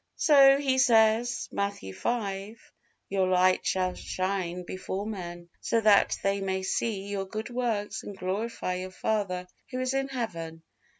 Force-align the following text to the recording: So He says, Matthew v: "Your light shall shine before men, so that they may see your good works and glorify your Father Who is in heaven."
So 0.15 0.57
He 0.57 0.79
says, 0.79 1.47
Matthew 1.51 1.93
v: 1.93 2.57
"Your 3.09 3.27
light 3.27 3.67
shall 3.67 3.93
shine 3.93 4.63
before 4.63 5.05
men, 5.05 5.47
so 5.59 5.79
that 5.79 6.17
they 6.23 6.41
may 6.41 6.63
see 6.63 7.03
your 7.07 7.25
good 7.25 7.51
works 7.51 8.01
and 8.01 8.17
glorify 8.17 8.77
your 8.77 8.89
Father 8.89 9.45
Who 9.69 9.79
is 9.79 9.93
in 9.93 10.07
heaven." 10.07 10.63